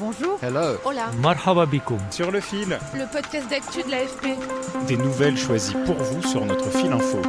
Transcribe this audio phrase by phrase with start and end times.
[0.00, 0.38] Bonjour.
[0.42, 0.76] Hello.
[0.84, 1.10] Hola.
[1.20, 1.66] Marhaba
[2.10, 4.86] Sur le fil, Le podcast d'actu de l'AFP.
[4.88, 7.22] des nouvelles choisies pour vous sur notre fil info.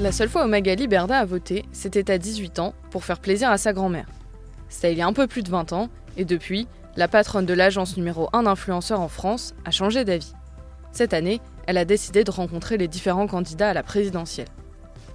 [0.00, 3.50] La seule fois où Magali Berda a voté, c'était à 18 ans, pour faire plaisir
[3.50, 4.06] à sa grand-mère.
[4.68, 7.54] C'était il y a un peu plus de 20 ans, et depuis, la patronne de
[7.54, 10.32] l'agence numéro 1 d'influenceurs en France a changé d'avis.
[10.90, 14.48] Cette année, elle a décidé de rencontrer les différents candidats à la présidentielle.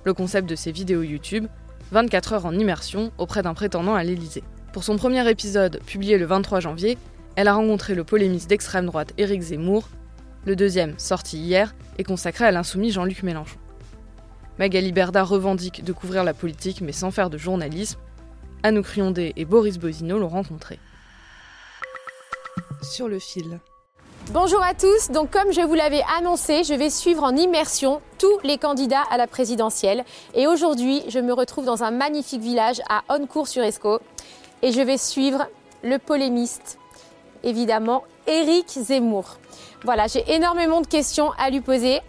[0.05, 1.47] Le concept de ses vidéos YouTube
[1.91, 4.43] 24 heures en immersion auprès d'un prétendant à l'Élysée.
[4.73, 6.97] Pour son premier épisode, publié le 23 janvier,
[7.35, 9.87] elle a rencontré le polémiste d'extrême droite Éric Zemmour.
[10.45, 13.59] Le deuxième, sorti hier, est consacré à l'insoumis Jean-Luc Mélenchon.
[14.57, 17.99] Magali Berda revendique de couvrir la politique mais sans faire de journalisme.
[18.63, 20.79] Anouk Riondé et Boris Bozino l'ont rencontré.
[22.81, 23.59] Sur le fil.
[24.31, 28.39] Bonjour à tous, donc comme je vous l'avais annoncé, je vais suivre en immersion tous
[28.43, 30.03] les candidats à la présidentielle.
[30.33, 33.99] Et aujourd'hui, je me retrouve dans un magnifique village à Honnecourt-sur-Escaut.
[34.63, 35.47] Et je vais suivre
[35.83, 36.79] le polémiste,
[37.43, 39.37] évidemment, Éric Zemmour.
[39.83, 41.99] Voilà, j'ai énormément de questions à lui poser.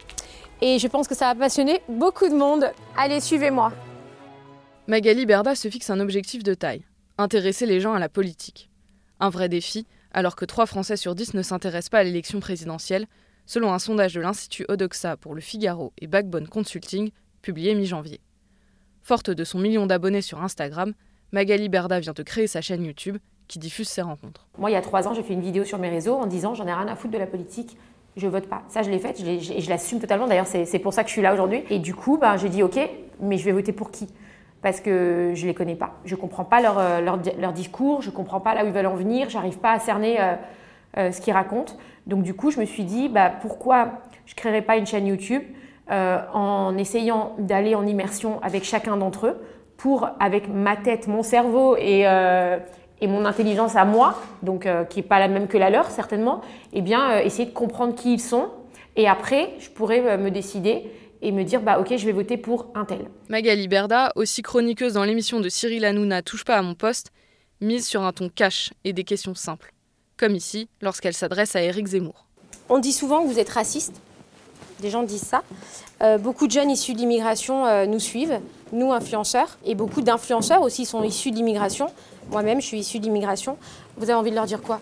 [0.62, 2.70] Et je pense que ça va passionner beaucoup de monde.
[2.96, 3.72] Allez, suivez-moi.
[4.86, 6.84] Magali Berda se fixe un objectif de taille
[7.18, 8.70] intéresser les gens à la politique.
[9.20, 13.06] Un vrai défi, alors que 3 Français sur 10 ne s'intéressent pas à l'élection présidentielle,
[13.46, 17.10] selon un sondage de l'Institut Odoxa pour le Figaro et Backbone Consulting,
[17.42, 18.20] publié mi-janvier.
[19.02, 20.94] Forte de son million d'abonnés sur Instagram,
[21.34, 23.18] Magali Berda vient de créer sa chaîne YouTube
[23.48, 24.46] qui diffuse ses rencontres.
[24.56, 26.54] Moi, il y a trois ans, j'ai fait une vidéo sur mes réseaux en disant
[26.54, 27.76] j'en ai rien à foutre de la politique,
[28.16, 28.62] je vote pas.
[28.68, 30.28] Ça, je l'ai faite je je l'assume totalement.
[30.28, 31.64] D'ailleurs, c'est pour ça que je suis là aujourd'hui.
[31.70, 32.78] Et du coup, ben, j'ai dit ok,
[33.20, 34.08] mais je vais voter pour qui?
[34.62, 35.98] Parce que je les connais pas.
[36.04, 39.28] Je comprends pas leur, euh, discours, je comprends pas là où ils veulent en venir,
[39.28, 40.34] j'arrive pas à cerner euh,
[40.98, 41.74] euh, ce qu'ils racontent.
[42.06, 45.42] Donc, du coup, je me suis dit bah, pourquoi je créerais pas une chaîne YouTube
[45.90, 49.36] en essayant d'aller en immersion avec chacun d'entre eux
[49.76, 52.58] pour, avec ma tête, mon cerveau et, euh,
[53.00, 55.90] et mon intelligence à moi, donc euh, qui n'est pas la même que la leur
[55.90, 56.40] certainement,
[56.72, 58.48] eh bien euh, essayer de comprendre qui ils sont.
[58.96, 60.90] Et après, je pourrais euh, me décider
[61.20, 63.08] et me dire, bah ok, je vais voter pour un tel.
[63.28, 67.10] Magali Berda, aussi chroniqueuse dans l'émission de Cyril Hanouna Touche pas à mon poste,
[67.60, 69.72] mise sur un ton cash et des questions simples.
[70.16, 72.26] Comme ici, lorsqu'elle s'adresse à Éric Zemmour.
[72.68, 74.00] On dit souvent que vous êtes raciste.
[74.80, 75.42] Des gens disent ça.
[76.02, 78.40] Euh, beaucoup de jeunes issus de l'immigration euh, nous suivent,
[78.72, 81.86] nous influenceurs, et beaucoup d'influenceurs aussi sont issus de l'immigration.
[82.30, 83.56] Moi-même, je suis issue de l'immigration.
[83.96, 84.80] Vous avez envie de leur dire quoi?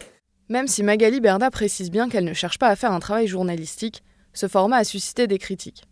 [0.48, 4.02] Même si Magali Berda précise bien qu'elle ne cherche pas à faire un travail journalistique,
[4.32, 5.84] ce format a suscité des critiques.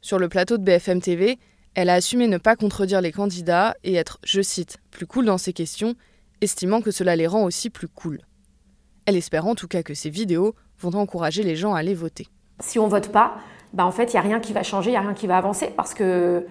[0.00, 1.38] Sur le plateau de BFM TV,
[1.74, 5.38] elle a assumé ne pas contredire les candidats et être, je cite, plus cool dans
[5.38, 5.94] ses questions,
[6.40, 8.20] estimant que cela les rend aussi plus cool.
[9.06, 12.28] Elle espère en tout cas que ces vidéos vont encourager les gens à aller voter.
[12.60, 13.36] Si on vote pas,
[13.72, 15.26] bah en fait, il n'y a rien qui va changer, il n'y a rien qui
[15.26, 16.46] va avancer parce que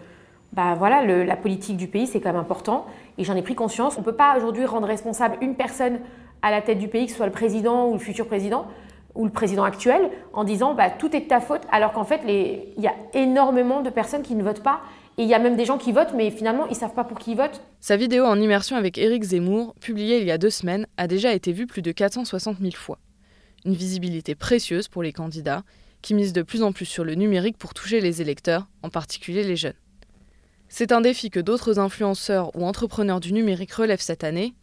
[0.54, 2.86] bah voilà, la politique du pays, c'est quand même important.
[3.18, 3.98] Et j'en ai pris conscience.
[3.98, 6.00] On ne peut pas aujourd'hui rendre responsable une personne
[6.42, 8.68] à la tête du pays, que ce soit le président ou le futur président
[9.16, 12.22] ou le président actuel, en disant bah, tout est de ta faute, alors qu'en fait,
[12.28, 14.82] il y a énormément de personnes qui ne votent pas.
[15.18, 17.06] Et il y a même des gens qui votent, mais finalement, ils ne savent pas
[17.06, 17.62] pour qui ils votent.
[17.80, 21.34] Sa vidéo en immersion avec Éric Zemmour, publiée il y a deux semaines, a déjà
[21.34, 22.98] été vue plus de 460 000 fois.
[23.64, 25.64] Une visibilité précieuse pour les candidats,
[26.06, 29.44] qui misent de plus en plus sur le numérique pour toucher les électeurs, en particulier
[29.44, 29.74] les jeunes.
[30.70, 34.54] C'est un défi que d'autres influenceurs ou entrepreneurs du numérique relèvent cette année.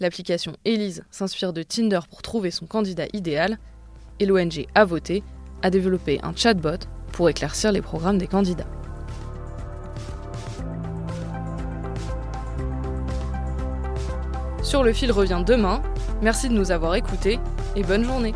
[0.00, 3.58] L'application Elise s'inspire de Tinder pour trouver son candidat idéal,
[4.20, 5.22] et l'ONG A Voté
[5.62, 8.68] a développé un chatbot pour éclaircir les programmes des candidats.
[14.62, 15.80] Sur le fil revient demain.
[16.20, 17.38] Merci de nous avoir écoutés
[17.76, 18.34] et bonne journée.